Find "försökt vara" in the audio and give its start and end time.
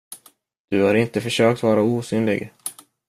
1.21-1.81